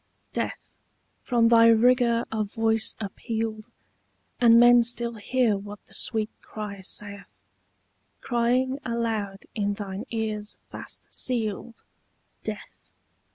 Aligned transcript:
I. 0.01 0.17
DEATH, 0.33 0.73
from 1.21 1.49
thy 1.49 1.67
rigour 1.67 2.25
a 2.31 2.43
voice 2.43 2.95
appealed, 2.99 3.67
And 4.39 4.59
men 4.59 4.81
still 4.81 5.13
hear 5.13 5.55
what 5.55 5.85
the 5.85 5.93
sweet 5.93 6.31
cry 6.41 6.81
saith, 6.81 7.45
Crying 8.19 8.79
aloud 8.83 9.43
in 9.53 9.73
thine 9.73 10.05
ears 10.09 10.57
fast 10.71 11.05
sealed, 11.11 11.83
Death. 12.43 12.89